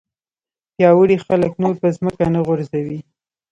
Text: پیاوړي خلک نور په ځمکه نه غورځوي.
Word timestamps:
پیاوړي 0.75 1.17
خلک 1.25 1.51
نور 1.63 1.75
په 1.81 1.87
ځمکه 1.95 2.25
نه 2.35 2.39
غورځوي. 2.47 2.99